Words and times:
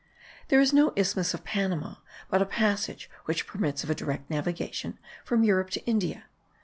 There 0.47 0.59
is 0.59 0.73
no 0.73 0.93
isthmus 0.95 1.35
of 1.35 1.43
Panama, 1.43 1.97
but 2.27 2.41
a 2.41 2.45
passage, 2.47 3.07
which 3.25 3.45
permits 3.45 3.83
of 3.83 3.91
a 3.91 3.93
direct 3.93 4.31
navigation 4.31 4.97
from 5.23 5.43
Europe 5.43 5.69
to 5.69 5.85
India. 5.85 6.23